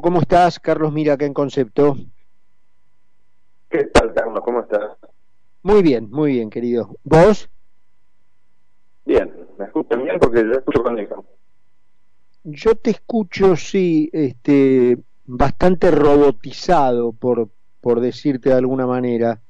¿Cómo 0.00 0.20
estás? 0.20 0.58
Carlos 0.58 0.92
Mira 0.92 1.14
acá 1.14 1.24
en 1.24 1.34
Concepto. 1.34 1.96
¿Qué 3.68 3.84
tal, 3.84 4.12
Carlos? 4.14 4.40
¿Cómo 4.44 4.60
estás? 4.60 4.96
Muy 5.62 5.82
bien, 5.82 6.10
muy 6.10 6.32
bien, 6.32 6.50
querido. 6.50 6.96
¿Vos? 7.04 7.48
Bien, 9.04 9.32
me 9.58 9.64
escuchan 9.64 10.04
bien 10.04 10.18
porque 10.18 10.42
yo 10.42 10.52
escucho 10.52 10.82
con 10.82 10.98
hijo. 10.98 11.24
Yo 12.44 12.76
te 12.76 12.90
escucho, 12.90 13.56
sí, 13.56 14.08
este, 14.12 14.98
bastante 15.24 15.90
robotizado, 15.90 17.12
por, 17.12 17.48
por 17.80 18.00
decirte 18.00 18.50
de 18.50 18.56
alguna 18.56 18.86
manera. 18.86 19.40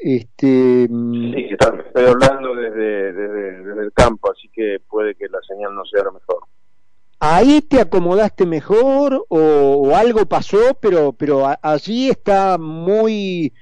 Este, 0.00 0.86
mm, 0.88 1.34
sí, 1.34 1.48
estoy 1.50 2.06
hablando 2.06 2.54
desde, 2.54 3.12
desde, 3.12 3.62
desde 3.62 3.82
el 3.82 3.92
campo, 3.92 4.30
así 4.30 4.48
que 4.48 4.78
puede 4.88 5.14
que 5.14 5.28
la 5.28 5.40
señal 5.46 5.74
no 5.74 5.84
sea 5.84 6.04
la 6.04 6.12
mejor 6.12 6.44
ahí 7.20 7.60
te 7.62 7.80
acomodaste 7.80 8.46
mejor 8.46 9.26
o, 9.28 9.94
algo 9.94 10.26
pasó, 10.26 10.78
pero, 10.80 11.12
pero 11.12 11.46
allí 11.62 12.10
está 12.10 12.58
muy, 12.58 13.52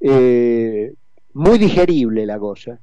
eh, 0.00 0.92
muy 1.32 1.58
digerible 1.58 2.26
la 2.26 2.38
cosa. 2.38 2.80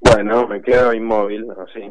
Bueno, 0.00 0.46
me 0.46 0.60
quedo 0.60 0.92
inmóvil, 0.92 1.46
así. 1.50 1.90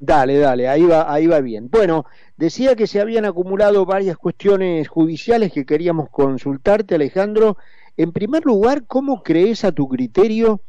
Dale, 0.00 0.38
dale, 0.38 0.68
ahí 0.68 0.84
va, 0.84 1.12
ahí 1.12 1.26
va 1.26 1.40
bien. 1.40 1.68
Bueno, 1.70 2.04
decía 2.36 2.76
que 2.76 2.86
se 2.86 3.00
habían 3.00 3.24
acumulado 3.24 3.84
varias 3.84 4.16
cuestiones 4.16 4.86
judiciales 4.86 5.52
que 5.52 5.66
queríamos 5.66 6.08
consultarte, 6.10 6.94
Alejandro. 6.94 7.56
En 7.96 8.12
primer 8.12 8.44
lugar, 8.44 8.84
¿cómo 8.86 9.24
crees 9.24 9.64
a 9.64 9.72
tu 9.72 9.88
criterio 9.88 10.60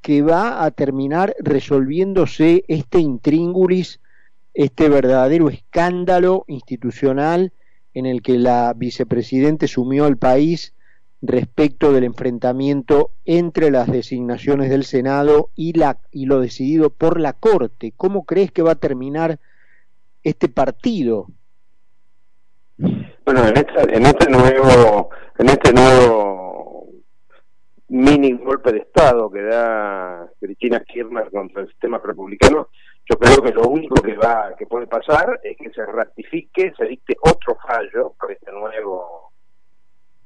que 0.00 0.22
va 0.22 0.64
a 0.64 0.70
terminar 0.70 1.34
resolviéndose 1.40 2.64
este 2.68 3.00
intríngulis 3.00 4.00
este 4.58 4.88
verdadero 4.88 5.48
escándalo 5.48 6.44
institucional 6.48 7.52
en 7.94 8.06
el 8.06 8.22
que 8.22 8.38
la 8.38 8.74
vicepresidente 8.74 9.68
sumió 9.68 10.04
al 10.04 10.16
país 10.16 10.74
respecto 11.22 11.92
del 11.92 12.02
enfrentamiento 12.02 13.12
entre 13.24 13.70
las 13.70 13.86
designaciones 13.86 14.68
del 14.68 14.82
Senado 14.82 15.50
y, 15.54 15.74
la, 15.74 16.00
y 16.10 16.26
lo 16.26 16.40
decidido 16.40 16.90
por 16.90 17.20
la 17.20 17.34
Corte. 17.34 17.92
¿Cómo 17.96 18.24
crees 18.24 18.50
que 18.50 18.62
va 18.62 18.72
a 18.72 18.80
terminar 18.80 19.38
este 20.24 20.48
partido? 20.48 21.28
Bueno, 22.78 23.46
en 23.46 23.56
en 23.56 24.06
este 24.06 24.28
nuevo, 24.28 25.10
en 25.38 25.48
este 25.50 25.72
nuevo 25.72 26.88
mini 27.86 28.32
golpe 28.32 28.72
de 28.72 28.78
Estado 28.78 29.30
que 29.30 29.42
da 29.42 30.28
Cristina 30.40 30.80
Kirchner 30.80 31.30
contra 31.30 31.62
el 31.62 31.68
sistema 31.68 32.00
republicano, 32.02 32.68
yo 33.08 33.16
creo 33.18 33.42
que 33.42 33.52
lo 33.52 33.68
único 33.68 33.94
que 34.02 34.16
va 34.16 34.54
que 34.58 34.66
puede 34.66 34.86
pasar 34.86 35.40
es 35.42 35.56
que 35.56 35.70
se 35.70 35.84
ratifique, 35.86 36.72
se 36.76 36.84
dicte 36.84 37.16
otro 37.20 37.56
fallo 37.66 38.14
por 38.20 38.30
este 38.30 38.52
nuevo 38.52 39.32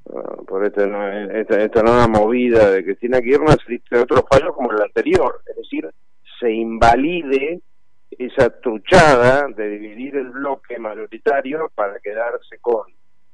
uh, 0.05 0.45
por 0.45 0.65
este, 0.65 0.83
esta, 1.63 1.81
nueva 1.81 2.07
movida 2.07 2.69
de 2.69 2.83
Cristina 2.83 3.21
Kirchner, 3.21 3.57
se 3.65 3.71
dicte 3.71 3.97
otro 3.97 4.25
fallo 4.29 4.53
como 4.53 4.71
el 4.71 4.81
anterior, 4.81 5.41
es 5.49 5.55
decir, 5.55 5.89
se 6.39 6.51
invalide 6.51 7.61
esa 8.11 8.49
truchada 8.59 9.47
de 9.47 9.69
dividir 9.69 10.17
el 10.17 10.29
bloque 10.29 10.77
mayoritario 10.77 11.71
para 11.73 11.99
quedarse 11.99 12.59
con 12.59 12.83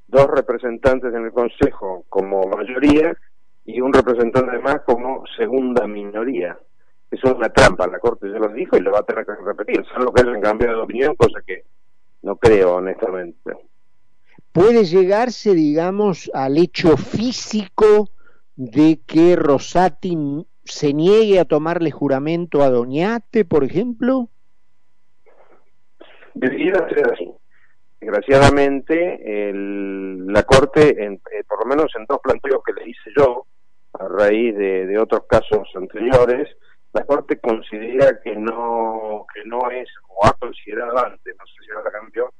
dos 0.07 0.27
representantes 0.27 1.13
en 1.13 1.25
el 1.25 1.31
Consejo 1.31 2.05
como 2.07 2.43
mayoría 2.43 3.15
y 3.65 3.81
un 3.81 3.93
representante 3.93 4.59
más 4.59 4.81
como 4.81 5.23
segunda 5.35 5.87
minoría 5.87 6.57
es 7.11 7.23
una 7.23 7.49
trampa, 7.49 7.87
la 7.87 7.99
Corte 7.99 8.29
ya 8.31 8.37
lo 8.37 8.49
dijo 8.49 8.77
y 8.77 8.81
lo 8.81 8.91
va 8.91 8.99
a 8.99 9.03
tener 9.03 9.25
que 9.25 9.33
repetir, 9.43 9.83
salvo 9.93 10.13
que 10.13 10.21
hayan 10.21 10.41
cambiado 10.41 10.77
de 10.77 10.83
opinión, 10.83 11.15
cosa 11.15 11.41
que 11.45 11.63
no 12.21 12.35
creo 12.35 12.75
honestamente. 12.75 13.57
¿Puede 14.51 14.83
llegarse, 14.83 15.53
digamos, 15.53 16.29
al 16.33 16.57
hecho 16.57 16.97
físico 16.97 18.09
de 18.55 18.99
que 19.05 19.35
Rosati 19.35 20.45
se 20.63 20.93
niegue 20.93 21.39
a 21.39 21.45
tomarle 21.45 21.91
juramento 21.91 22.61
a 22.61 22.69
Doñate, 22.69 23.45
por 23.45 23.63
ejemplo? 23.63 24.29
Debería 26.33 26.73
ser 26.89 27.13
así. 27.13 27.31
Desgraciadamente, 27.99 29.49
el, 29.49 30.27
la 30.27 30.43
Corte, 30.43 31.03
en, 31.03 31.13
eh, 31.13 31.43
por 31.47 31.59
lo 31.59 31.65
menos 31.65 31.91
en 31.97 32.05
dos 32.05 32.19
planteos 32.21 32.61
que 32.65 32.73
le 32.73 32.89
hice 32.89 33.11
yo, 33.17 33.45
a 33.93 34.07
raíz 34.07 34.55
de, 34.55 34.85
de 34.85 34.99
otros 34.99 35.23
casos 35.27 35.67
anteriores, 35.75 36.47
la 36.93 37.05
Corte 37.05 37.39
considera 37.39 38.19
que 38.21 38.35
no, 38.35 39.25
que 39.33 39.43
no 39.45 39.69
es, 39.69 39.87
o 40.07 40.25
ha 40.25 40.33
considerado 40.33 40.97
antes, 41.05 41.35
no 41.37 41.45
sé 41.45 41.65
si 41.65 41.71
ahora 41.71 41.91
cambió, 41.91 42.33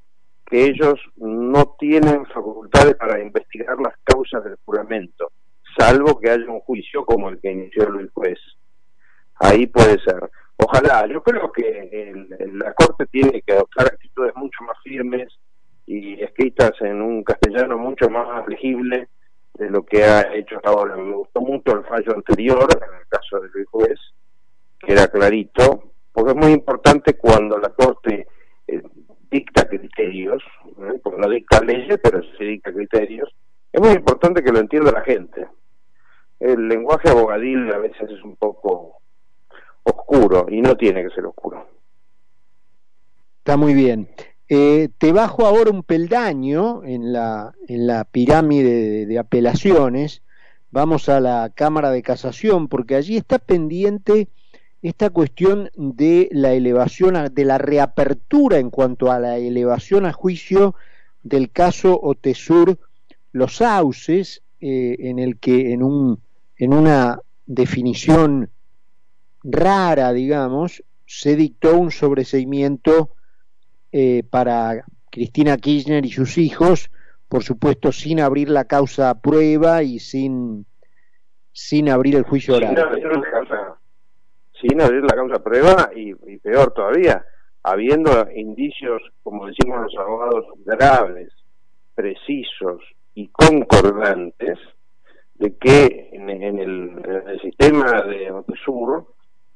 que 0.46 0.66
ellos 0.66 1.00
no 1.18 1.76
tienen 1.78 2.26
facultades 2.26 2.96
para 2.96 3.22
investigar 3.22 3.80
las 3.80 3.94
causas 4.04 4.44
del 4.44 4.58
juramento, 4.66 5.32
salvo 5.78 6.20
que 6.20 6.32
haya 6.32 6.50
un 6.50 6.62
juicio 6.62 7.06
como 7.06 7.30
el 7.30 7.40
que 7.40 7.52
inició 7.52 7.84
el 7.88 8.10
juez. 8.10 8.40
Ahí 9.36 9.68
puede 9.68 10.00
ser. 10.00 10.30
Ojalá, 10.58 11.08
yo 11.08 11.24
creo 11.24 11.52
que 11.52 12.14
la 12.54 12.74
Corte 12.74 13.06
tiene 13.06 13.42
que 13.42 13.54
adoptar 13.54 13.86
actitudes 13.86 14.36
mucho 14.36 14.64
más 14.66 14.78
firmes 14.84 15.28
y 15.86 16.22
escritas 16.22 16.74
en 16.82 17.02
un 17.02 17.24
castellano 17.24 17.78
mucho 17.78 18.10
más 18.10 18.46
legible 18.48 19.08
de 19.54 19.70
lo 19.70 19.86
que 19.86 20.04
ha 20.04 20.34
hecho 20.36 20.58
hasta 20.58 20.70
ahora. 20.70 20.96
Me 20.98 21.14
gustó 21.14 21.42
mucho 21.42 21.78
el 21.78 21.86
fallo 21.86 22.14
anterior, 22.14 22.68
en 22.76 23.00
el 23.00 23.08
caso 23.08 23.40
del 23.40 23.66
juez, 23.66 24.00
que 24.80 24.94
era 24.94 25.08
clarito, 25.08 25.92
porque 26.12 26.32
es 26.32 26.38
muy 26.38 26.52
importante 26.52 27.16
cuando 27.16 27.58
la 27.58 27.70
Corte 27.70 28.28
eh, 28.68 28.82
dicta 29.30 29.68
criterios, 29.68 30.44
porque 31.04 31.20
no 31.20 31.30
dicta 31.30 31.62
leyes, 31.62 32.00
pero 32.02 32.22
se 32.38 32.44
dicta 32.44 32.74
criterios, 32.74 33.30
es 33.72 33.82
muy 33.82 33.92
importante 33.92 34.44
que 34.44 34.52
lo 34.52 34.60
entienda 34.60 34.92
la 34.92 35.02
gente. 35.02 35.48
El 36.40 36.68
lenguaje 36.68 37.10
abogadil 37.10 37.72
a 37.72 37.78
veces 37.78 38.10
es 38.10 38.24
un 38.24 38.36
poco 38.36 39.02
oscuro 39.84 40.48
y 40.50 40.62
no 40.62 40.76
tiene 40.76 41.04
que 41.04 41.14
ser 41.14 41.26
oscuro. 41.26 41.68
Está 43.40 43.58
muy 43.58 43.74
bien. 43.74 44.10
Eh, 44.48 44.90
te 44.98 45.12
bajo 45.12 45.46
ahora 45.46 45.70
un 45.70 45.84
peldaño 45.84 46.84
en 46.84 47.14
la, 47.14 47.54
en 47.68 47.86
la 47.86 48.06
pirámide 48.06 49.06
de 49.06 49.20
apelaciones. 49.20 50.24
Vamos 50.72 51.10
a 51.10 51.20
la 51.20 51.52
Cámara 51.54 51.92
de 51.92 52.02
Casación 52.02 52.68
porque 52.68 52.96
allí 52.96 53.18
está 53.18 53.38
pendiente 53.38 54.30
esta 54.82 55.10
cuestión 55.10 55.70
de 55.76 56.30
la 56.32 56.54
elevación, 56.54 57.34
de 57.34 57.46
la 57.46 57.58
reapertura 57.58 58.60
en 58.60 58.70
cuanto 58.70 59.12
a 59.12 59.20
la 59.20 59.38
elevación 59.38 60.06
a 60.06 60.14
juicio 60.14 60.76
del 61.24 61.52
caso 61.52 62.00
Otesur 62.02 62.80
Los 63.32 63.58
Sauces, 63.58 64.42
eh, 64.62 64.96
en 65.00 65.20
el 65.20 65.38
que 65.38 65.74
en, 65.74 65.84
un, 65.84 66.22
en 66.58 66.74
una 66.74 67.20
definición 67.46 68.50
rara, 69.44 70.14
digamos, 70.14 70.84
se 71.06 71.36
dictó 71.36 71.78
un 71.78 71.92
sobreseimiento 71.92 73.10
eh, 73.92 74.24
para 74.30 74.86
Cristina 75.10 75.58
Kirchner 75.58 76.06
y 76.06 76.12
sus 76.12 76.38
hijos, 76.38 76.90
por 77.28 77.44
supuesto 77.44 77.92
sin 77.92 78.20
abrir 78.20 78.50
la 78.50 78.66
causa 78.66 79.10
a 79.10 79.20
prueba 79.20 79.84
y 79.84 80.00
sin, 80.00 80.66
sin 81.52 81.90
abrir 81.90 82.16
el 82.16 82.24
juicio 82.24 82.56
oral 82.56 82.76
sin 84.62 84.82
abrir 84.82 85.04
la 85.04 85.16
causa 85.16 85.44
prueba 85.44 85.90
y, 85.96 86.14
peor 86.38 86.74
todavía, 86.74 87.24
habiendo 87.64 88.12
indicios, 88.34 89.02
como 89.24 89.48
decimos 89.48 89.82
los 89.84 89.96
abogados, 89.98 90.46
graves, 90.66 91.32
precisos 91.96 92.82
y 93.14 93.28
concordantes 93.30 94.58
de 95.36 95.56
que 95.58 96.10
en, 96.12 96.30
el, 96.30 97.40
sistema 97.42 98.02
de 98.04 98.32
Otesur 98.32 99.06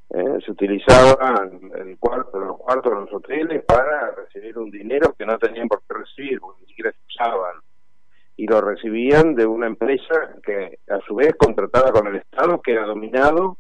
eh, 0.10 0.40
se 0.46 0.52
utilizaba 0.52 1.50
el 1.76 1.98
cuarto, 1.98 2.40
los 2.40 2.58
cuartos 2.58 2.94
de 2.94 3.00
los 3.02 3.14
hoteles 3.14 3.64
para 3.66 4.12
recibir 4.12 4.58
un 4.58 4.72
dinero 4.72 5.14
que 5.18 5.26
no 5.26 5.38
tenían 5.38 5.68
por 5.68 5.82
qué 5.88 5.96
recibir, 5.96 6.40
porque 6.40 6.62
ni 6.62 6.68
siquiera 6.68 6.92
se 6.92 7.00
usaban. 7.08 7.56
Y 8.36 8.48
lo 8.48 8.62
recibían 8.62 9.36
de 9.36 9.46
una 9.46 9.68
empresa 9.68 10.36
que 10.44 10.80
a 10.90 11.00
su 11.06 11.16
vez 11.16 11.36
contratada 11.36 11.92
con 11.92 12.08
el 12.08 12.16
Estado, 12.16 12.62
que 12.62 12.72
era 12.72 12.86
dominado 12.86 13.58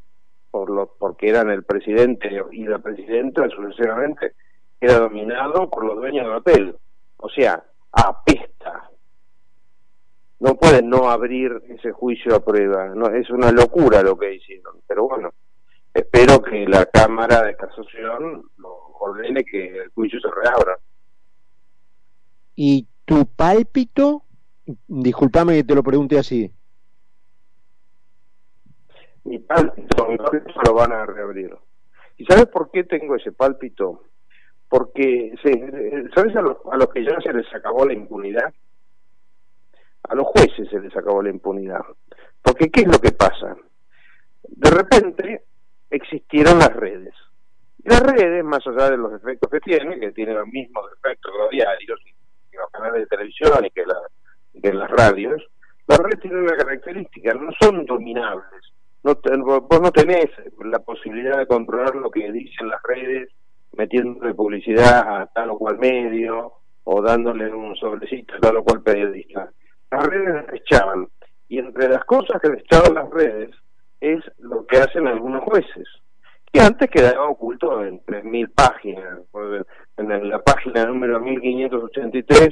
por 0.53 0.69
lo, 0.69 0.85
porque 0.99 1.29
eran 1.29 1.49
el 1.49 1.63
presidente 1.63 2.29
y 2.51 2.63
la 2.65 2.77
presidenta 2.77 3.49
sucesivamente, 3.49 4.33
era 4.79 4.99
dominado 4.99 5.67
por 5.67 5.83
los 5.83 5.95
dueños 5.95 6.27
del 6.27 6.35
hotel. 6.35 6.77
O 7.17 7.27
sea, 7.27 7.63
apesta. 7.91 8.91
No 10.39 10.53
pueden 10.53 10.89
no 10.91 11.09
abrir 11.09 11.59
ese 11.69 11.91
juicio 11.91 12.35
a 12.35 12.45
prueba. 12.45 12.89
No, 12.93 13.07
es 13.07 13.31
una 13.31 13.51
locura 13.51 14.03
lo 14.03 14.15
que 14.15 14.35
hicieron. 14.35 14.75
Pero 14.87 15.07
bueno, 15.07 15.33
espero 15.91 16.39
que 16.43 16.67
la 16.67 16.85
Cámara 16.85 17.41
de 17.41 17.55
Casación 17.55 18.43
lo 18.57 18.75
ordene 18.99 19.43
que 19.43 19.75
el 19.75 19.89
juicio 19.89 20.19
se 20.19 20.29
reabra. 20.29 20.77
¿Y 22.55 22.85
tu 23.05 23.25
pálpito? 23.25 24.21
Disculpame 24.87 25.55
que 25.55 25.63
te 25.63 25.73
lo 25.73 25.81
pregunte 25.81 26.19
así 26.19 26.51
mi 29.25 29.39
pálpito 29.39 30.07
lo 30.65 30.73
van 30.73 30.91
a 30.91 31.05
reabrir. 31.05 31.55
¿Y 32.17 32.25
sabes 32.25 32.47
por 32.47 32.71
qué 32.71 32.83
tengo 32.83 33.15
ese 33.15 33.31
pálpito? 33.31 34.03
porque, 34.73 35.35
¿sabes 36.15 36.35
a 36.35 36.41
los, 36.41 36.57
a 36.71 36.77
los 36.77 36.87
que 36.87 37.03
ya 37.05 37.15
se 37.21 37.31
les 37.31 37.45
acabó 37.53 37.85
la 37.85 37.93
impunidad? 37.93 38.51
A 40.09 40.15
los 40.15 40.25
jueces 40.25 40.67
se 40.67 40.79
les 40.79 40.97
acabó 40.97 41.21
la 41.21 41.29
impunidad. 41.29 41.81
Porque, 42.41 42.71
¿qué 42.71 42.81
es 42.81 42.87
lo 42.87 42.97
que 42.97 43.11
pasa? 43.11 43.55
De 44.41 44.71
repente 44.71 45.43
existieron 45.91 46.57
las 46.57 46.73
redes. 46.73 47.13
Y 47.83 47.89
las 47.89 47.99
redes, 47.99 48.43
más 48.43 48.65
allá 48.65 48.89
de 48.89 48.97
los 48.97 49.13
efectos 49.13 49.47
que 49.51 49.59
tienen, 49.59 49.99
que 49.99 50.11
tienen 50.11 50.37
los 50.37 50.47
mismos 50.47 50.85
efectos 50.97 51.31
que 51.31 51.37
los 51.37 51.51
diarios 51.51 51.99
y, 52.07 52.57
los 52.57 52.71
canales 52.71 53.01
de 53.01 53.05
televisión 53.05 53.63
y 53.63 53.69
que, 53.69 53.85
la, 53.85 53.97
que 54.59 54.73
las 54.73 54.89
radios, 54.89 55.39
las 55.85 55.99
redes 55.99 56.19
tienen 56.19 56.39
una 56.39 56.57
característica, 56.57 57.31
no 57.35 57.51
son 57.61 57.85
dominables. 57.85 58.72
No, 59.03 59.15
vos 59.61 59.81
no 59.81 59.91
tenés 59.91 60.29
la 60.63 60.79
posibilidad 60.79 61.37
de 61.37 61.47
controlar 61.47 61.95
lo 61.95 62.09
que 62.09 62.31
dicen 62.31 62.69
las 62.69 62.81
redes 62.83 63.29
metiéndole 63.73 64.33
publicidad 64.33 64.99
a 64.99 65.25
tal 65.27 65.49
o 65.51 65.57
cual 65.57 65.77
medio 65.77 66.53
o 66.85 67.01
dándole 67.01 67.53
un 67.53 67.75
sobrecito 67.75 68.35
a 68.35 68.39
tal 68.39 68.57
o 68.57 68.63
cual 68.63 68.81
periodista. 68.81 69.51
Las 69.91 70.05
redes 70.05 70.47
desechaban 70.47 71.07
y 71.49 71.59
entre 71.59 71.89
las 71.89 72.03
cosas 72.05 72.41
que 72.41 72.49
desechaban 72.49 72.93
las 72.93 73.09
redes 73.09 73.49
es 73.99 74.23
lo 74.39 74.65
que 74.65 74.77
hacen 74.77 75.07
algunos 75.07 75.43
jueces, 75.43 75.87
que 76.51 76.61
antes 76.61 76.89
quedaba 76.89 77.27
oculto 77.27 77.83
en 77.83 78.01
3.000 78.05 78.53
páginas. 78.53 79.19
En 79.97 80.29
la 80.29 80.39
página 80.39 80.85
número 80.85 81.19
1583 81.19 82.49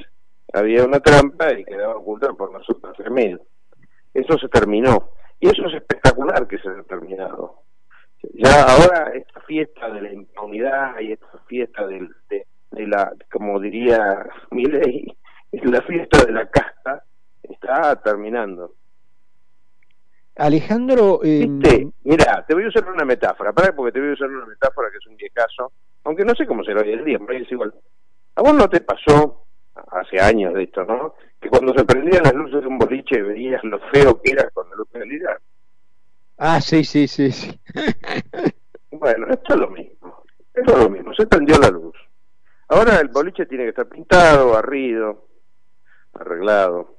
había 0.54 0.86
una 0.86 1.00
trampa 1.00 1.52
y 1.54 1.64
quedaba 1.64 1.96
oculta 1.96 2.34
por 2.34 2.54
las 2.54 2.70
otras 2.70 2.96
3.000. 2.98 3.40
Eso 4.14 4.38
se 4.38 4.48
terminó. 4.50 5.12
Y 5.42 5.50
eso 5.50 5.68
es 5.68 5.74
espectacular 5.74 6.48
que 6.48 6.60
se 6.60 6.70
haya 6.70 6.84
terminado. 6.84 7.64
Ya 8.36 8.62
ahora 8.62 9.12
esta 9.16 9.42
fiesta 9.42 9.90
de 9.90 10.02
la 10.02 10.14
impunidad 10.14 11.00
y 11.00 11.14
esta 11.14 11.40
fiesta 11.48 11.88
de, 11.88 12.08
de, 12.30 12.88
la, 12.88 13.12
como 13.32 13.60
diría 13.60 14.28
mi 14.52 14.66
ley, 14.66 15.18
la 15.52 15.82
fiesta 15.82 16.24
de 16.26 16.32
la 16.32 16.48
casta 16.48 17.04
está 17.42 17.96
terminando. 18.04 18.76
Alejandro... 20.36 21.22
Eh... 21.24 21.48
Mira, 22.04 22.46
te 22.48 22.54
voy 22.54 22.66
a 22.66 22.68
usar 22.68 22.88
una 22.88 23.04
metáfora, 23.04 23.52
para 23.52 23.76
porque 23.76 23.94
te 23.94 24.00
voy 24.00 24.10
a 24.10 24.14
usar 24.14 24.30
una 24.30 24.46
metáfora 24.46 24.92
que 24.92 24.98
es 24.98 25.08
un 25.08 25.18
viejazo, 25.18 25.72
aunque 26.04 26.24
no 26.24 26.36
sé 26.36 26.46
cómo 26.46 26.64
será 26.64 26.82
hoy 26.82 26.94
en 26.94 27.04
día, 27.04 27.20
pero 27.26 27.40
es 27.40 27.52
igual. 27.52 27.74
¿A 28.36 28.44
vos 28.44 28.54
no 28.54 28.70
te 28.70 28.82
pasó, 28.82 29.46
hace 29.92 30.20
años 30.20 30.54
de 30.54 30.64
esto, 30.64 30.84
¿no? 30.86 31.16
Que 31.40 31.50
cuando 31.50 31.74
se 31.74 31.84
prendían 31.84 32.24
las 32.24 32.34
luces 32.34 32.62
de 32.62 32.68
un 32.68 32.78
boliche 32.78 33.22
veías 33.22 33.64
lo 33.64 33.80
feo 33.92 34.22
que 34.22 34.32
era 34.32 34.50
con 34.52 34.70
la 34.70 34.76
luz 34.76 34.92
de 34.92 35.00
realidad. 35.00 35.38
Ah, 36.38 36.60
sí, 36.62 36.84
sí, 36.84 37.08
sí, 37.08 37.32
sí. 37.32 37.60
bueno, 38.92 39.28
esto 39.30 39.54
es 39.54 39.60
lo 39.60 39.70
mismo. 39.70 40.24
Esto 40.54 40.74
es 40.74 40.84
lo 40.84 40.90
mismo. 40.90 41.14
Se 41.14 41.28
prendió 41.28 41.58
la 41.60 41.70
luz. 41.70 41.96
Ahora 42.68 43.00
el 43.00 43.10
boliche 43.10 43.46
tiene 43.46 43.66
que 43.66 43.70
estar 43.72 43.88
pintado, 43.88 44.52
barrido, 44.52 45.28
arreglado. 46.14 46.98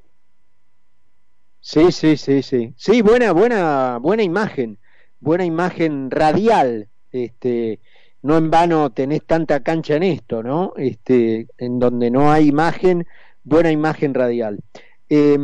Sí, 1.61 1.93
sí, 1.93 2.17
sí, 2.17 2.43
sí. 2.43 2.75
Sí, 2.77 3.03
buena, 3.03 3.33
buena, 3.33 3.99
buena 3.99 4.23
imagen. 4.23 4.79
Buena 5.21 5.45
imagen 5.45 6.11
radial. 6.11 6.89
Este, 7.11 7.81
no 8.23 8.37
en 8.37 8.51
vano 8.51 8.91
tenés 8.91 9.25
tanta 9.25 9.63
cancha 9.63 9.97
en 9.97 10.05
esto, 10.05 10.43
¿no? 10.43 10.73
Este, 10.77 11.49
en 11.59 11.79
donde 11.79 12.11
no 12.11 12.31
hay 12.31 12.49
imagen, 12.49 13.07
buena 13.45 13.71
imagen 13.71 14.15
radial. 14.15 14.61
Eh, 15.09 15.39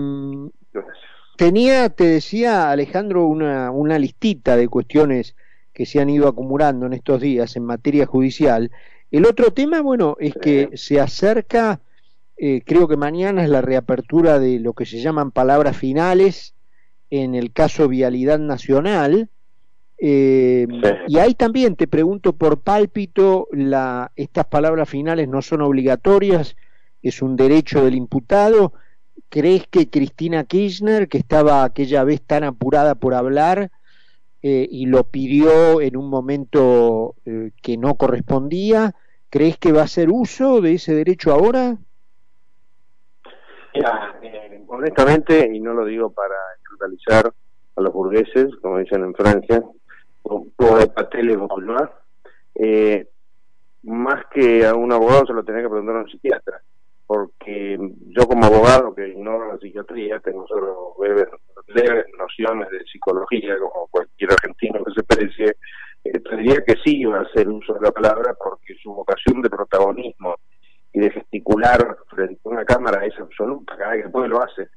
Tenía, 1.38 1.88
te 1.88 2.02
decía 2.02 2.68
Alejandro, 2.68 3.24
una, 3.26 3.70
una 3.70 3.96
listita 3.96 4.56
de 4.56 4.66
cuestiones 4.66 5.36
que 5.72 5.86
se 5.86 6.00
han 6.00 6.10
ido 6.10 6.26
acumulando 6.26 6.86
en 6.86 6.94
estos 6.94 7.20
días 7.20 7.54
en 7.54 7.64
materia 7.64 8.06
judicial. 8.06 8.72
El 9.12 9.24
otro 9.24 9.52
tema, 9.52 9.80
bueno, 9.80 10.16
es 10.18 10.34
que 10.34 10.70
se 10.74 10.98
acerca, 10.98 11.80
eh, 12.38 12.62
creo 12.66 12.88
que 12.88 12.96
mañana 12.96 13.44
es 13.44 13.50
la 13.50 13.60
reapertura 13.60 14.40
de 14.40 14.58
lo 14.58 14.72
que 14.72 14.84
se 14.84 15.00
llaman 15.00 15.30
palabras 15.30 15.76
finales 15.76 16.54
en 17.08 17.36
el 17.36 17.52
caso 17.52 17.86
Vialidad 17.86 18.40
Nacional. 18.40 19.30
Eh, 20.00 20.66
y 21.08 21.18
ahí 21.18 21.34
también 21.34 21.74
te 21.74 21.88
pregunto 21.88 22.32
por 22.32 22.60
pálpito, 22.60 23.48
la, 23.52 24.12
estas 24.14 24.46
palabras 24.46 24.88
finales 24.88 25.28
no 25.28 25.42
son 25.42 25.60
obligatorias, 25.62 26.56
es 27.02 27.20
un 27.22 27.36
derecho 27.36 27.84
del 27.84 27.94
imputado 27.94 28.72
¿Crees 29.28 29.66
que 29.66 29.90
Cristina 29.90 30.44
Kirchner, 30.44 31.08
que 31.08 31.18
estaba 31.18 31.64
aquella 31.64 32.02
vez 32.02 32.22
tan 32.22 32.44
apurada 32.44 32.94
por 32.94 33.12
hablar 33.12 33.70
eh, 34.42 34.66
y 34.70 34.86
lo 34.86 35.04
pidió 35.04 35.82
en 35.82 35.96
un 35.96 36.08
momento 36.08 37.14
eh, 37.26 37.50
que 37.62 37.76
no 37.76 37.96
correspondía, 37.96 38.94
¿crees 39.28 39.58
que 39.58 39.72
va 39.72 39.82
a 39.82 39.84
hacer 39.84 40.08
uso 40.10 40.62
de 40.62 40.74
ese 40.74 40.94
derecho 40.94 41.32
ahora? 41.32 41.76
Eh, 43.74 44.64
honestamente, 44.66 45.50
y 45.52 45.60
no 45.60 45.74
lo 45.74 45.84
digo 45.84 46.10
para 46.10 46.36
brutalizar 46.70 47.30
a 47.76 47.80
los 47.82 47.92
burgueses, 47.92 48.46
como 48.62 48.78
dicen 48.78 49.04
en 49.04 49.14
Francia, 49.14 49.62
o 50.28 50.76
de 50.76 50.90
eh, 52.60 53.08
más 53.84 54.26
que 54.32 54.66
a 54.66 54.74
un 54.74 54.92
abogado 54.92 55.26
se 55.26 55.32
lo 55.32 55.44
tenía 55.44 55.62
que 55.62 55.68
preguntar 55.68 55.96
a 55.96 56.00
un 56.00 56.10
psiquiatra 56.10 56.60
porque 57.08 57.78
yo 58.08 58.26
como 58.26 58.44
abogado 58.44 58.94
que 58.94 59.08
ignoro 59.08 59.50
la 59.50 59.58
psiquiatría, 59.58 60.20
tengo 60.20 60.46
solo 60.46 60.94
leer 61.68 62.06
nociones 62.18 62.68
de 62.68 62.84
psicología 62.84 63.58
como 63.58 63.86
cualquier 63.86 64.32
argentino 64.32 64.84
que 64.84 64.92
se 64.92 65.02
precie, 65.04 65.56
eh, 66.04 66.20
tendría 66.20 66.62
que 66.66 66.74
sí 66.84 67.00
iba 67.00 67.18
a 67.18 67.22
hacer 67.22 67.48
uso 67.48 67.72
de 67.72 67.80
la 67.80 67.92
palabra 67.92 68.36
porque 68.38 68.74
su 68.82 68.92
vocación 68.92 69.40
de 69.40 69.48
protagonismo 69.48 70.36
y 70.92 71.00
de 71.00 71.10
gesticular 71.10 71.96
frente 72.10 72.40
a 72.44 72.48
una 72.50 72.64
cámara 72.66 73.06
es 73.06 73.18
absoluta, 73.18 73.74
cada 73.78 73.92
vez 73.92 74.04
que 74.04 74.10
puede 74.10 74.28
lo 74.28 74.42
hace. 74.42 74.68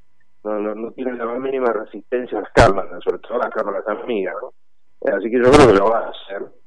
No, 0.46 0.58
no, 0.58 0.74
no 0.74 0.92
tiene 0.94 1.14
la 1.16 1.26
más 1.26 1.40
mínima 1.40 1.74
resistencia 1.74 2.38
a 2.38 2.44
las 2.44 2.52
cámaras, 2.54 3.04
sobre 3.04 3.20
todo 3.20 3.42
a 3.42 3.46
las 3.46 3.54
cámaras 3.54 3.86
amigas. 3.90 4.36
¿no? 4.42 4.54
Así 5.02 5.30
que 5.30 5.38
yo 5.38 5.52
creo 5.52 5.68
que 5.68 5.80
lo 5.80 5.90
va 5.90 6.06
a 6.06 6.10
hacer 6.10 6.62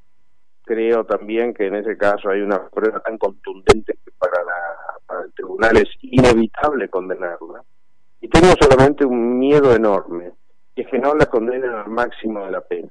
creo 0.65 1.05
también 1.05 1.53
que 1.55 1.67
en 1.67 1.77
ese 1.77 1.97
caso 1.97 2.31
hay 2.31 2.41
una 2.41 2.69
prueba 2.69 3.01
tan 3.01 3.19
contundente 3.19 3.99
que 4.05 4.11
para, 4.19 5.23
el 5.25 5.33
tribunal 5.35 5.77
es 5.77 5.89
inevitable 6.01 6.89
condenarla. 6.89 7.63
Y 8.21 8.29
tengo 8.29 8.55
solamente 8.59 9.05
un 9.05 9.39
miedo 9.39 9.75
enorme, 9.75 10.33
que 10.75 10.83
es 10.83 10.89
que 10.89 10.99
no 10.99 11.15
la 11.15 11.27
condenen 11.27 11.71
al 11.71 11.89
máximo 11.89 12.45
de 12.45 12.51
la 12.51 12.63
pena. 12.63 12.91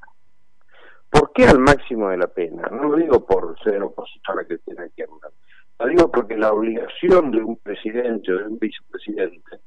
¿Por 1.09 1.31
qué 1.33 1.45
al 1.45 1.59
máximo 1.59 2.09
de 2.09 2.17
la 2.17 2.27
pena? 2.27 2.69
No 2.71 2.89
lo 2.89 2.97
digo 2.97 3.25
por 3.25 3.55
ser 3.63 3.81
opositor 3.81 4.39
a 4.39 4.45
Cristina 4.45 4.87
Kirchner, 4.95 5.31
lo 5.79 5.87
digo 5.87 6.11
porque 6.11 6.37
la 6.37 6.53
obligación 6.53 7.31
de 7.31 7.43
un 7.43 7.57
presidente 7.57 8.31
o 8.31 8.37
de 8.37 8.43
un 8.45 8.59
vicepresidente, 8.59 9.59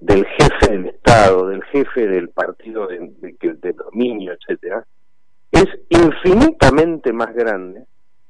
del 0.00 0.24
jefe 0.24 0.72
del 0.72 0.86
Estado, 0.86 1.48
del 1.48 1.62
jefe 1.64 2.06
del 2.08 2.30
partido 2.30 2.86
de, 2.86 2.98
de, 3.20 3.36
de 3.40 3.72
dominio, 3.72 4.32
etcétera, 4.32 4.84
es 5.62 5.68
infinitamente 5.90 7.12
más 7.12 7.34
grande 7.34 7.86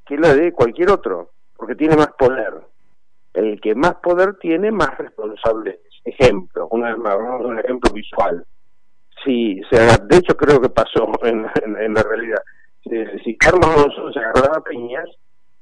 que 0.06 0.16
la 0.16 0.34
de 0.34 0.52
cualquier 0.52 0.90
otro, 0.90 1.30
porque 1.56 1.74
tiene 1.74 1.96
más 1.96 2.12
poder. 2.18 2.54
El 3.34 3.60
que 3.60 3.74
más 3.74 3.94
poder 3.96 4.36
tiene, 4.38 4.70
más 4.70 4.96
responsable 4.98 5.80
Ejemplo, 6.04 6.66
una 6.70 6.96
un 6.96 7.58
ejemplo 7.60 7.92
visual. 7.92 8.44
Si, 9.24 9.60
de 9.70 10.16
hecho 10.16 10.36
creo 10.36 10.60
que 10.60 10.68
pasó 10.68 11.12
en, 11.22 11.42
la 11.94 12.02
realidad. 12.02 12.42
Si, 13.24 13.36
Carlos 13.36 13.64
Alonso 13.64 14.12
se 14.12 14.18
agarraba 14.18 14.58
a 14.58 14.64
Piñas, 14.64 15.08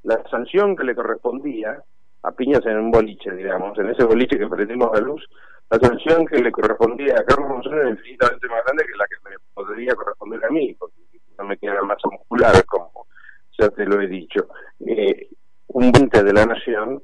la 0.02 0.22
sanción 0.30 0.74
que 0.74 0.84
le 0.84 0.94
correspondía 0.94 1.82
a 2.22 2.32
Piñas 2.32 2.64
en 2.64 2.78
un 2.78 2.90
boliche, 2.90 3.30
digamos, 3.32 3.78
en 3.78 3.90
ese 3.90 4.04
boliche 4.04 4.38
que 4.38 4.46
prendimos 4.46 4.90
la 4.94 5.00
luz, 5.00 5.28
la 5.70 5.78
sanción 5.78 6.26
que 6.26 6.38
le 6.38 6.50
correspondía 6.50 7.14
a 7.18 7.24
Carlos 7.24 7.50
Monzón 7.50 7.78
era 7.78 7.90
infinitamente 7.90 8.48
más 8.48 8.64
grande 8.64 8.84
que 8.84 8.98
la 8.98 9.06
que 9.06 9.30
me 9.30 9.36
podría 9.52 9.94
corresponder 9.94 10.44
a 10.44 10.50
mí, 10.50 10.74
porque 10.78 10.96
no 11.38 11.44
me 11.44 11.58
queda 11.58 11.82
masa 11.82 12.08
muscular, 12.08 12.64
como 12.64 13.06
ya 13.58 13.68
te 13.68 13.79
lo 13.90 14.00
he 14.00 14.06
dicho. 14.06 14.48
Eh, 14.86 15.28
un 15.68 15.92
20 15.92 16.22
de 16.22 16.32
la 16.32 16.46
nación, 16.46 17.02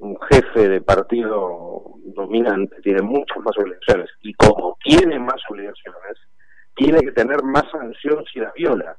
un 0.00 0.18
jefe 0.28 0.68
de 0.68 0.80
partido 0.80 1.94
dominante, 2.04 2.76
tiene 2.82 3.02
muchas 3.02 3.38
más 3.38 3.56
obligaciones. 3.58 4.10
Y 4.22 4.34
como 4.34 4.76
tiene 4.84 5.18
más 5.18 5.40
obligaciones, 5.48 6.18
tiene 6.76 7.00
que 7.00 7.12
tener 7.12 7.42
más 7.42 7.64
sanción 7.70 8.24
si 8.32 8.40
la 8.40 8.52
viola. 8.52 8.96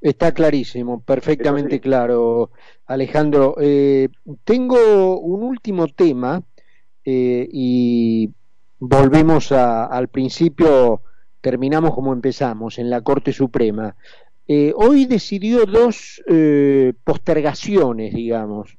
Está 0.00 0.32
clarísimo, 0.32 1.02
perfectamente 1.02 1.78
claro, 1.80 2.50
Alejandro. 2.86 3.56
Eh, 3.60 4.08
tengo 4.44 5.20
un 5.20 5.42
último 5.42 5.88
tema 5.88 6.42
eh, 7.04 7.46
y 7.52 8.30
volvemos 8.78 9.52
al 9.52 10.08
principio 10.08 11.02
terminamos 11.40 11.94
como 11.94 12.12
empezamos, 12.12 12.78
en 12.78 12.90
la 12.90 13.00
Corte 13.00 13.32
Suprema. 13.32 13.96
Eh, 14.52 14.72
hoy 14.74 15.04
decidió 15.04 15.64
dos 15.64 16.20
eh, 16.26 16.92
postergaciones, 17.04 18.12
digamos. 18.12 18.78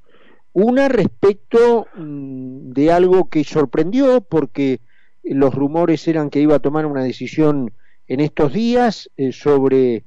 Una 0.52 0.90
respecto 0.90 1.86
mm, 1.96 2.72
de 2.72 2.92
algo 2.92 3.30
que 3.30 3.42
sorprendió 3.42 4.20
porque 4.20 4.80
los 5.22 5.54
rumores 5.54 6.06
eran 6.08 6.28
que 6.28 6.40
iba 6.40 6.56
a 6.56 6.58
tomar 6.58 6.84
una 6.84 7.02
decisión 7.02 7.72
en 8.06 8.20
estos 8.20 8.52
días 8.52 9.08
eh, 9.16 9.32
sobre 9.32 10.04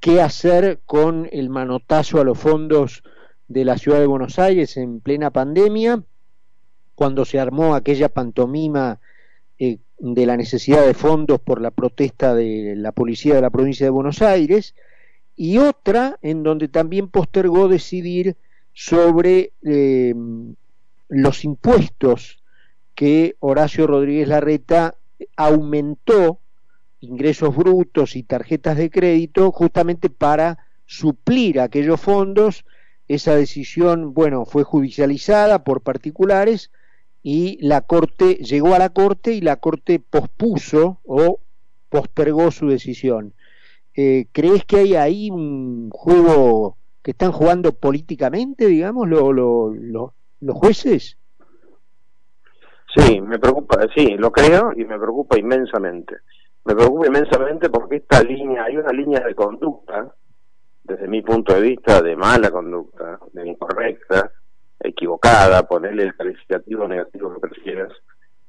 qué 0.00 0.22
hacer 0.22 0.80
con 0.86 1.28
el 1.30 1.50
manotazo 1.50 2.18
a 2.18 2.24
los 2.24 2.38
fondos 2.38 3.02
de 3.48 3.66
la 3.66 3.76
ciudad 3.76 3.98
de 3.98 4.06
Buenos 4.06 4.38
Aires 4.38 4.78
en 4.78 5.00
plena 5.00 5.30
pandemia, 5.30 6.02
cuando 6.94 7.26
se 7.26 7.38
armó 7.38 7.74
aquella 7.74 8.08
pantomima 8.08 8.98
de 9.58 10.26
la 10.26 10.38
necesidad 10.38 10.86
de 10.86 10.94
fondos 10.94 11.38
por 11.38 11.60
la 11.60 11.70
protesta 11.70 12.34
de 12.34 12.74
la 12.76 12.92
policía 12.92 13.34
de 13.34 13.42
la 13.42 13.50
provincia 13.50 13.84
de 13.84 13.90
Buenos 13.90 14.22
Aires, 14.22 14.74
y 15.36 15.58
otra 15.58 16.18
en 16.22 16.42
donde 16.42 16.68
también 16.68 17.08
postergó 17.08 17.68
decidir 17.68 18.36
sobre 18.72 19.52
eh, 19.62 20.14
los 21.08 21.44
impuestos 21.44 22.38
que 22.94 23.36
Horacio 23.40 23.86
Rodríguez 23.86 24.28
Larreta 24.28 24.94
aumentó 25.36 26.40
ingresos 27.00 27.54
brutos 27.54 28.16
y 28.16 28.22
tarjetas 28.22 28.76
de 28.78 28.90
crédito 28.90 29.52
justamente 29.52 30.10
para 30.10 30.58
suplir 30.86 31.60
aquellos 31.60 32.00
fondos. 32.00 32.64
Esa 33.08 33.36
decisión, 33.36 34.14
bueno, 34.14 34.46
fue 34.46 34.64
judicializada 34.64 35.62
por 35.62 35.82
particulares 35.82 36.70
y 37.22 37.58
la 37.60 37.82
Corte 37.82 38.36
llegó 38.36 38.74
a 38.74 38.78
la 38.78 38.88
Corte 38.88 39.32
y 39.32 39.40
la 39.40 39.56
Corte 39.56 40.00
pospuso 40.00 41.00
o 41.04 41.40
postergó 41.88 42.50
su 42.50 42.68
decisión. 42.68 43.34
Eh, 43.96 44.26
¿Crees 44.32 44.64
que 44.66 44.76
hay 44.76 44.94
ahí 44.94 45.30
un 45.30 45.88
juego 45.90 46.76
que 47.02 47.12
están 47.12 47.32
jugando 47.32 47.72
políticamente, 47.72 48.66
digamos, 48.66 49.08
lo, 49.08 49.32
los 49.32 50.12
jueces? 50.54 51.16
Sí, 52.94 53.20
me 53.22 53.38
preocupa, 53.38 53.78
sí, 53.94 54.16
lo 54.18 54.30
creo 54.30 54.72
y 54.76 54.84
me 54.84 54.98
preocupa 54.98 55.38
inmensamente. 55.38 56.16
Me 56.64 56.74
preocupa 56.74 57.06
inmensamente 57.06 57.70
porque 57.70 57.96
esta 57.96 58.22
línea, 58.22 58.64
hay 58.64 58.76
una 58.76 58.92
línea 58.92 59.20
de 59.20 59.34
conducta, 59.34 60.14
desde 60.84 61.08
mi 61.08 61.22
punto 61.22 61.54
de 61.54 61.60
vista, 61.62 62.02
de 62.02 62.16
mala 62.16 62.50
conducta, 62.50 63.18
de 63.32 63.48
incorrecta, 63.48 64.30
equivocada, 64.78 65.66
ponerle 65.66 66.04
el 66.04 66.14
calificativo 66.14 66.86
negativo 66.86 67.32
que 67.34 67.48
prefieras, 67.48 67.92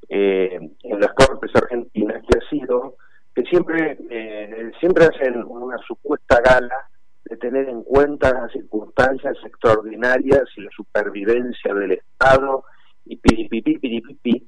eh, 0.10 0.60
en 0.84 1.00
las 1.00 1.14
Cortes 1.14 1.52
Argentinas, 1.56 2.22
que 2.28 2.38
ha 2.38 2.50
sido 2.50 2.96
que 3.38 3.44
siempre, 3.44 4.00
eh, 4.10 4.72
siempre 4.80 5.06
hacen 5.06 5.44
una 5.44 5.78
supuesta 5.88 6.42
gala 6.44 6.90
de 7.24 7.38
tener 7.38 7.70
en 7.70 7.84
cuenta 7.84 8.34
las 8.34 8.52
circunstancias 8.52 9.38
extraordinarias 9.46 10.46
y 10.56 10.62
la 10.62 10.72
supervivencia 10.76 11.72
del 11.72 11.92
Estado 11.92 12.64
y 13.06 13.16
piripipi, 13.18 13.78
piripipi. 13.78 14.44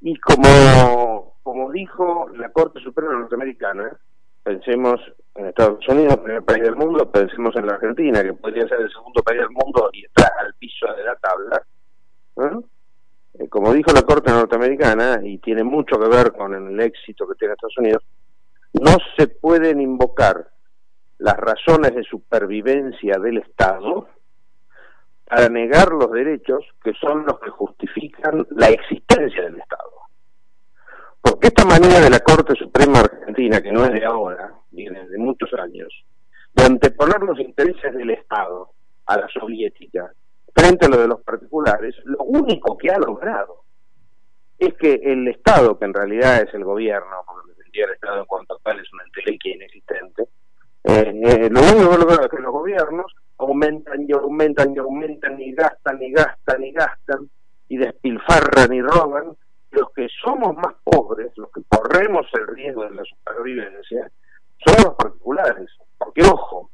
Y 0.00 0.18
como, 0.18 1.36
como 1.44 1.70
dijo 1.70 2.28
la 2.34 2.48
Corte 2.48 2.80
Suprema 2.80 3.12
Norteamericana, 3.12 3.96
pensemos 4.42 5.00
en 5.36 5.46
Estados 5.46 5.86
Unidos, 5.86 6.16
primer 6.16 6.42
país 6.42 6.64
del 6.64 6.74
mundo, 6.74 7.08
pensemos 7.08 7.54
en 7.54 7.66
la 7.68 7.74
Argentina, 7.74 8.20
que 8.20 8.32
podría 8.32 8.66
ser 8.66 8.80
el 8.80 8.90
segundo 8.90 9.22
país 9.22 9.38
del 9.38 9.50
mundo 9.50 9.90
y 9.92 10.06
está 10.06 10.32
al 10.40 10.52
piso 10.54 10.86
de 10.92 11.04
la 11.04 11.14
tabla. 11.14 11.62
Eh, 13.38 13.48
como 13.48 13.72
dijo 13.72 13.92
la 13.92 14.02
Corte 14.02 14.32
Norteamericana, 14.32 15.20
y 15.22 15.38
tiene 15.38 15.62
mucho 15.62 16.00
que 16.00 16.08
ver 16.08 16.32
con 16.32 16.52
el 16.52 16.80
éxito 16.80 17.28
que 17.28 17.36
tiene 17.36 17.54
Estados 17.54 17.78
Unidos, 17.78 18.02
no 18.74 18.96
se 19.16 19.28
pueden 19.28 19.80
invocar 19.80 20.48
las 21.18 21.36
razones 21.36 21.94
de 21.94 22.02
supervivencia 22.02 23.18
del 23.18 23.38
Estado 23.38 24.08
para 25.24 25.48
negar 25.48 25.90
los 25.92 26.10
derechos 26.10 26.64
que 26.82 26.92
son 26.94 27.24
los 27.24 27.40
que 27.40 27.50
justifican 27.50 28.46
la 28.50 28.68
existencia 28.68 29.42
del 29.42 29.58
Estado. 29.58 29.92
Porque 31.20 31.48
esta 31.48 31.64
manera 31.64 32.00
de 32.00 32.10
la 32.10 32.20
Corte 32.20 32.54
Suprema 32.54 33.00
Argentina, 33.00 33.62
que 33.62 33.72
no 33.72 33.84
es 33.84 33.92
de 33.92 34.04
ahora, 34.04 34.52
viene 34.70 35.08
de 35.08 35.18
muchos 35.18 35.52
años, 35.54 35.88
de 36.52 36.64
anteponer 36.64 37.20
los 37.22 37.38
intereses 37.38 37.94
del 37.94 38.10
Estado 38.10 38.70
a 39.06 39.16
la 39.16 39.28
soviética 39.28 40.12
frente 40.54 40.86
a 40.86 40.88
lo 40.88 40.98
de 40.98 41.08
los 41.08 41.20
particulares, 41.22 41.94
lo 42.04 42.18
único 42.24 42.76
que 42.76 42.90
ha 42.90 42.98
logrado 42.98 43.64
es 44.58 44.74
que 44.74 45.00
el 45.02 45.26
Estado, 45.28 45.78
que 45.78 45.84
en 45.84 45.94
realidad 45.94 46.42
es 46.42 46.54
el 46.54 46.64
gobierno, 46.64 47.24
el 47.80 47.90
Estado 47.90 48.20
en 48.20 48.26
cuanto 48.26 48.54
a 48.54 48.58
tal 48.62 48.80
es 48.80 48.92
una 48.92 49.04
entelequia 49.04 49.54
inexistente. 49.54 50.22
Eh, 50.84 51.20
eh, 51.24 51.48
lo 51.50 51.60
único 51.60 52.06
que 52.06 52.14
es 52.14 52.30
que 52.30 52.42
los 52.42 52.52
gobiernos 52.52 53.14
aumentan 53.38 54.04
y 54.06 54.12
aumentan 54.12 54.74
y 54.74 54.78
aumentan 54.78 55.40
y 55.40 55.52
gastan 55.52 56.02
y 56.02 56.12
gastan 56.12 56.62
y 56.62 56.72
gastan 56.72 57.30
y 57.68 57.76
despilfarran 57.78 58.72
y 58.72 58.82
roban. 58.82 59.36
Los 59.70 59.90
que 59.90 60.06
somos 60.22 60.54
más 60.56 60.74
pobres, 60.84 61.32
los 61.36 61.50
que 61.50 61.62
corremos 61.68 62.26
el 62.34 62.46
riesgo 62.54 62.84
de 62.84 62.94
la 62.94 63.02
supervivencia, 63.04 64.10
son 64.64 64.84
los 64.84 64.94
particulares. 64.94 65.68
Porque, 65.98 66.22
ojo, 66.22 66.70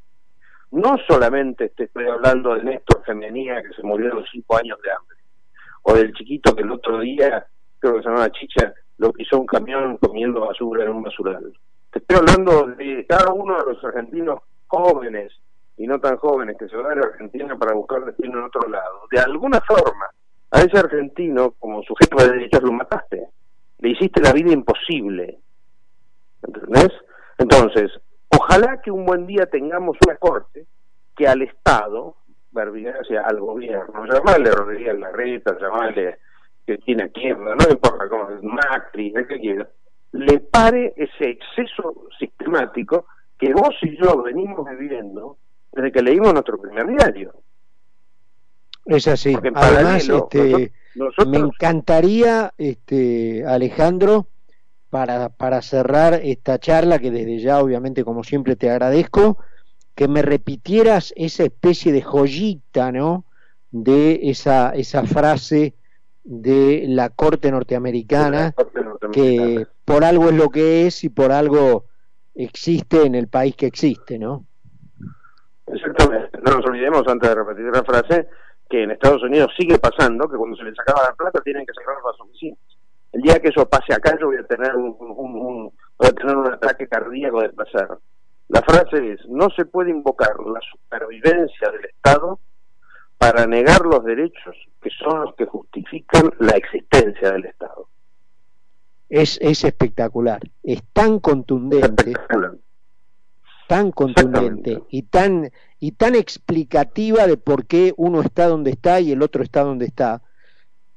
no 0.71 0.99
solamente 1.09 1.71
te 1.71 1.85
estoy 1.85 2.07
hablando 2.07 2.55
de 2.55 2.63
Néstor 2.63 3.03
Femenía 3.05 3.63
que 3.63 3.73
se 3.75 3.83
murió 3.83 4.13
a 4.13 4.17
los 4.17 4.29
cinco 4.31 4.57
años 4.57 4.79
de 4.83 4.91
hambre, 4.91 5.17
o 5.83 5.95
del 5.95 6.13
chiquito 6.13 6.55
que 6.55 6.63
el 6.63 6.71
otro 6.71 7.01
día, 7.01 7.47
creo 7.79 7.97
que 7.97 8.03
se 8.03 8.09
llamaba 8.09 8.31
Chicha, 8.33 8.75
lo 8.99 9.13
pisó 9.13 9.41
un 9.41 9.47
camión 9.47 9.97
comiendo 9.97 10.41
basura 10.41 10.85
en 10.85 10.91
un 10.91 11.00
Te 11.91 11.99
estoy 11.99 12.19
hablando 12.19 12.67
de 12.77 13.05
cada 13.09 13.33
uno 13.33 13.59
de 13.59 13.73
los 13.73 13.85
argentinos 13.85 14.41
jóvenes 14.67 15.33
y 15.77 15.87
no 15.87 15.99
tan 15.99 16.17
jóvenes 16.19 16.57
que 16.59 16.69
se 16.69 16.77
van 16.77 16.99
a 16.99 17.07
Argentina 17.07 17.57
para 17.57 17.75
buscar 17.75 18.05
destino 18.05 18.39
en 18.39 18.45
otro 18.45 18.69
lado. 18.69 19.03
De 19.11 19.19
alguna 19.19 19.61
forma, 19.63 20.11
a 20.51 20.61
ese 20.61 20.79
argentino, 20.79 21.53
como 21.59 21.83
sujeto 21.83 22.17
de 22.17 22.33
derechos, 22.33 22.63
lo 22.63 22.73
mataste. 22.73 23.29
Le 23.79 23.91
hiciste 23.91 24.21
la 24.21 24.33
vida 24.33 24.53
imposible. 24.53 25.39
¿Entendés? 26.43 26.93
Entonces, 27.39 27.91
ojalá 28.29 28.81
que 28.83 28.91
un 28.91 29.07
buen 29.07 29.27
día 29.27 29.47
tengamos 29.47 29.97
una 30.07 30.17
corte 30.17 30.67
que 31.17 31.27
al 31.27 31.43
Estado, 31.43 32.17
al 32.55 33.41
gobierno, 33.41 34.07
llamarle 34.07 34.51
Rodríguez 34.51 34.99
Larreta, 34.99 35.57
llamarle 35.59 36.19
que 36.67 36.79
tiene 36.79 37.05
aquí, 37.05 37.31
no 37.31 37.71
importa 37.71 38.09
cómo 38.09 38.31
es, 38.31 38.43
Macri, 38.43 39.13
el 39.15 39.27
que 39.27 39.41
quiera, 39.41 39.69
le 40.13 40.41
pare 40.41 40.93
ese 40.97 41.31
exceso 41.31 42.09
sistemático 42.19 43.07
que 43.39 43.53
vos 43.53 43.75
y 43.83 43.97
yo 43.97 44.23
venimos 44.23 44.69
viviendo 44.79 45.39
desde 45.73 45.93
que 45.93 46.03
leímos 46.03 46.33
nuestro 46.33 46.61
primer 46.61 46.87
diario. 46.87 47.35
Es 48.85 49.07
así. 49.07 49.37
Además, 49.55 50.09
este, 50.09 50.73
me 51.27 51.39
encantaría, 51.39 52.53
este, 52.59 53.45
Alejandro, 53.47 54.27
para, 54.91 55.29
para 55.29 55.63
cerrar 55.63 56.15
esta 56.25 56.59
charla, 56.59 56.99
que 56.99 57.11
desde 57.11 57.39
ya, 57.39 57.61
obviamente, 57.61 58.05
como 58.05 58.25
siempre, 58.25 58.57
te 58.57 58.71
agradezco, 58.71 59.39
que 59.95 60.09
me 60.09 60.23
repitieras 60.23 61.13
esa 61.17 61.45
especie 61.45 61.93
de 61.93 62.03
joyita, 62.03 62.91
¿no? 62.91 63.25
De 63.71 64.21
esa, 64.25 64.71
esa 64.71 65.05
frase 65.05 65.75
de 66.25 66.85
la 66.89 67.11
Corte 67.11 67.51
norteamericana, 67.51 68.55
que 69.13 69.67
por 69.91 70.05
algo 70.05 70.29
es 70.29 70.35
lo 70.35 70.51
que 70.51 70.87
es 70.87 71.03
y 71.03 71.09
por 71.09 71.33
algo 71.33 71.87
existe 72.37 73.03
en 73.03 73.17
el 73.17 73.27
país 73.27 73.57
que 73.57 73.67
existe, 73.67 74.21
¿no? 74.21 74.45
Exactamente. 75.67 76.39
No 76.45 76.57
nos 76.57 76.65
olvidemos, 76.65 77.03
antes 77.09 77.29
de 77.29 77.35
repetir 77.35 77.65
la 77.65 77.83
frase, 77.83 78.29
que 78.69 78.85
en 78.85 78.93
Estados 78.93 79.23
Unidos 79.25 79.53
sigue 79.59 79.79
pasando 79.79 80.29
que 80.29 80.37
cuando 80.37 80.57
se 80.57 80.63
les 80.63 80.79
acaba 80.79 81.09
la 81.09 81.15
plata 81.15 81.41
tienen 81.41 81.67
que 81.67 81.73
cerrar 81.75 81.97
las 82.05 82.21
oficinas. 82.21 82.59
El 83.13 83.23
día 83.23 83.41
que 83.41 83.49
eso 83.49 83.69
pase 83.69 83.93
acá 83.93 84.17
yo 84.21 84.29
voy 84.29 84.37
a 84.37 84.45
tener 84.45 84.77
un, 84.77 85.73
voy 85.99 86.09
a 86.09 86.13
tener 86.13 86.37
un 86.37 86.47
ataque 86.47 86.87
cardíaco 86.87 87.43
de 87.43 87.49
pasar. 87.49 87.99
La 88.47 88.63
frase 88.63 89.15
es, 89.15 89.27
no 89.29 89.51
se 89.51 89.65
puede 89.65 89.91
invocar 89.91 90.39
la 90.39 90.61
supervivencia 90.71 91.69
del 91.69 91.87
Estado 91.87 92.39
para 93.19 93.45
negar 93.45 93.81
los 93.81 94.05
derechos 94.05 94.57
que 94.81 94.91
son 94.91 95.23
los 95.23 95.35
que 95.35 95.47
justifican 95.47 96.31
la 96.39 96.53
existencia 96.53 97.33
del 97.33 97.47
Estado. 97.47 97.89
Es, 99.11 99.39
es 99.43 99.65
espectacular, 99.65 100.41
es 100.63 100.83
tan 100.93 101.19
contundente, 101.19 102.15
tan 103.67 103.91
contundente 103.91 104.83
y 104.89 105.03
tan, 105.03 105.51
y 105.81 105.93
tan 105.93 106.15
explicativa 106.15 107.27
de 107.27 107.37
por 107.37 107.67
qué 107.67 107.93
uno 107.97 108.23
está 108.23 108.47
donde 108.47 108.71
está 108.71 109.01
y 109.01 109.11
el 109.11 109.23
otro 109.23 109.43
está 109.43 109.65
donde 109.65 109.87
está, 109.87 110.23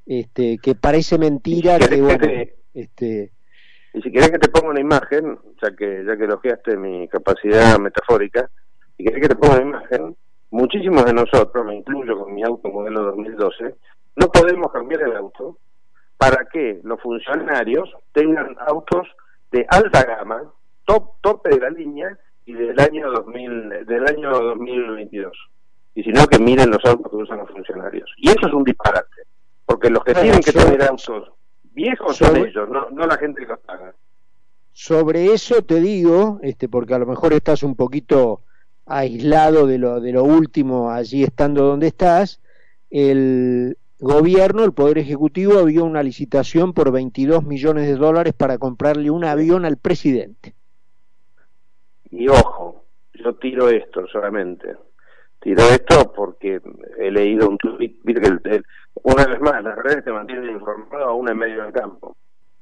este, 0.05 0.60
que 0.60 0.75
parece 0.75 1.17
mentira 1.17 1.79
que, 1.79 2.01
bueno, 2.01 2.27
este, 2.75 3.32
y 3.93 4.01
si 4.01 4.12
querés 4.12 4.32
que 4.32 4.39
te 4.39 4.50
ponga 4.50 4.70
una 4.70 4.79
imagen, 4.79 5.38
ya 5.62 5.75
que 5.75 6.03
ya 6.05 6.17
que 6.17 6.24
elogiaste 6.24 6.77
mi 6.77 7.08
capacidad 7.08 7.77
metafórica, 7.77 8.50
si 8.98 9.03
querés 9.03 9.22
que 9.22 9.29
te 9.29 9.36
ponga 9.36 9.55
una 9.58 9.70
imagen, 9.70 10.15
muchísimos 10.50 11.05
de 11.05 11.13
nosotros, 11.13 11.63
me 11.65 11.75
incluyo 11.75 12.17
con 12.17 12.34
mi 12.34 12.43
auto 12.43 12.70
modelo 12.70 13.03
2012, 13.03 13.75
no 14.15 14.27
podemos 14.29 14.72
cambiar 14.72 15.03
el 15.03 15.15
auto 15.15 15.60
para 16.24 16.46
que 16.46 16.80
los 16.84 17.01
funcionarios 17.01 17.89
tengan 18.13 18.56
autos 18.65 19.10
de 19.51 19.65
alta 19.68 20.03
gama, 20.06 20.42
top 20.86 21.15
tope 21.20 21.50
de 21.50 21.60
la 21.60 21.70
línea 21.70 22.18
y 22.46 22.53
del 22.53 22.80
año 22.80 23.12
2000 23.12 23.86
del 23.86 24.08
año 24.08 24.30
2022. 24.32 25.38
Y 25.96 26.03
si 26.03 26.12
no 26.12 26.25
que 26.27 26.39
miren 26.39 26.72
los 26.72 26.84
autos 26.86 27.12
que 27.12 27.18
usan 27.18 27.39
los 27.39 27.50
funcionarios. 27.51 28.10
Y 28.15 28.30
eso 28.30 28.48
es 28.48 28.53
un 28.53 28.63
disparate, 28.63 29.24
porque 29.65 29.89
los 29.89 30.01
que 30.06 30.13
tienen 30.13 30.39
que 30.39 30.53
tener 30.53 30.82
autos 30.84 31.34
viejos 31.74 32.15
son 32.15 32.38
ellos, 32.38 32.70
no, 32.70 32.89
no 32.92 33.06
la 33.06 33.18
gente 33.18 33.42
que 33.42 33.48
los 33.48 33.60
paga. 33.60 33.94
sobre 34.72 35.34
eso 35.34 35.62
te 35.63 35.82
digo, 35.82 36.39
este, 36.42 36.70
porque 36.70 36.94
a 36.94 37.00
lo 37.00 37.06
mejor 37.06 37.34
estás 37.34 37.63
un 37.63 37.75
poquito 37.75 38.44
aislado 38.86 39.68
de 39.68 39.77
lo, 39.77 40.00
de 40.00 40.13
lo 40.13 40.24
último 40.24 40.89
allí 40.89 41.24
estando 41.24 41.65
donde 41.65 41.88
estás, 41.88 42.39
el 42.89 43.77
gobierno, 44.03 44.63
el 44.63 44.74
Poder 44.74 44.98
Ejecutivo, 44.98 45.60
había 45.60 45.83
una 45.83 46.03
licitación 46.03 46.74
por 46.74 46.91
22 46.91 47.43
millones 47.45 47.88
de 47.88 47.95
dólares 47.95 48.33
para 48.33 48.57
comprarle 48.57 49.10
un 49.10 49.24
avión 49.24 49.65
al 49.65 49.77
presidente. 49.77 50.53
Y 52.12 52.27
ojo, 52.27 52.83
yo 53.13 53.36
tiro 53.36 53.69
esto 53.69 54.05
solamente. 54.07 54.75
Tiro 55.39 55.63
esto 55.63 56.12
porque 56.13 56.62
he 57.00 57.12
leído 57.12 57.50
un 57.50 57.57
tweet, 57.57 57.95
una 59.03 59.25
vez 59.25 59.41
más, 59.41 59.63
las 59.63 59.77
redes 59.77 60.03
te 60.03 60.12
mantienen 60.12 60.51
informado 60.51 61.05
aún 61.05 61.29
en 61.29 61.38
medio 61.38 61.63
del 61.63 61.74
campo. 61.74 62.15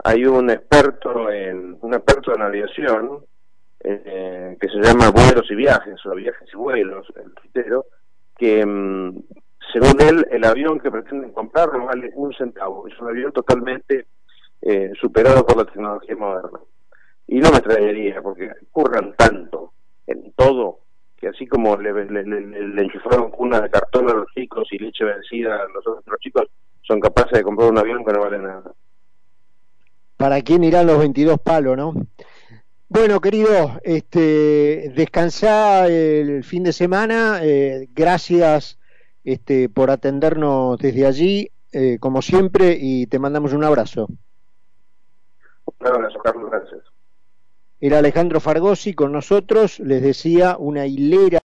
Hay 0.03 0.25
un 0.25 0.49
experto 0.49 1.29
en, 1.29 1.77
un 1.81 1.93
experto 1.93 2.33
en 2.33 2.41
aviación 2.41 3.25
eh, 3.83 4.57
que 4.59 4.67
se 4.67 4.79
llama 4.79 5.11
Vuelos 5.11 5.49
y 5.49 5.55
Viajes, 5.55 6.03
o 6.05 6.15
Viajes 6.15 6.49
y 6.51 6.55
Vuelos, 6.55 7.07
el 7.15 7.33
tuitero, 7.33 7.85
que 8.37 8.65
mm, 8.65 9.19
según 9.71 10.01
él, 10.01 10.27
el 10.31 10.43
avión 10.43 10.79
que 10.79 10.91
pretenden 10.91 11.31
comprar 11.31 11.71
no 11.73 11.85
vale 11.85 12.11
un 12.15 12.33
centavo. 12.33 12.87
Es 12.87 12.99
un 12.99 13.09
avión 13.09 13.31
totalmente 13.31 14.07
eh, 14.61 14.91
superado 14.99 15.45
por 15.45 15.57
la 15.57 15.65
tecnología 15.65 16.15
moderna. 16.15 16.59
Y 17.27 17.39
no 17.39 17.51
me 17.51 17.57
extrañaría, 17.57 18.21
porque 18.21 18.51
curran 18.71 19.13
tanto 19.15 19.73
en 20.07 20.33
todo, 20.33 20.79
que 21.15 21.29
así 21.29 21.47
como 21.47 21.77
le, 21.77 21.89
enchufaron 21.91 23.31
cuna 23.31 23.61
de 23.61 23.69
cartón 23.69 24.09
a 24.09 24.13
los 24.13 24.27
chicos 24.33 24.67
y 24.71 24.79
leche 24.79 25.05
vencida 25.05 25.55
a 25.55 25.67
los 25.69 25.87
otros 25.87 26.19
chicos, 26.19 26.47
son 26.81 26.99
capaces 26.99 27.33
de 27.33 27.43
comprar 27.43 27.71
un 27.71 27.77
avión 27.77 28.03
que 28.03 28.11
no 28.11 28.19
vale 28.19 28.39
nada. 28.39 28.73
¿Para 30.17 30.41
quién 30.41 30.63
irán 30.63 30.87
los 30.87 30.99
22 30.99 31.39
palos, 31.39 31.77
no? 31.77 31.93
Bueno, 32.89 33.21
querido, 33.21 33.79
este, 33.83 34.91
descansá 34.93 35.87
el 35.87 36.43
fin 36.43 36.63
de 36.63 36.73
semana. 36.73 37.39
Eh, 37.41 37.87
gracias 37.93 38.77
este, 39.23 39.69
por 39.69 39.91
atendernos 39.91 40.77
desde 40.79 41.05
allí, 41.05 41.51
eh, 41.71 41.97
como 41.99 42.21
siempre, 42.21 42.77
y 42.79 43.07
te 43.07 43.19
mandamos 43.19 43.53
un 43.53 43.63
abrazo. 43.63 44.07
Un 45.79 45.87
abrazo, 45.87 46.19
Carlos, 46.19 46.49
gracias. 46.51 46.81
Era 47.79 47.97
Alejandro 47.97 48.39
Fargosi 48.39 48.93
con 48.93 49.11
nosotros, 49.11 49.79
les 49.79 50.01
decía 50.01 50.55
una 50.59 50.85
hilera. 50.85 51.39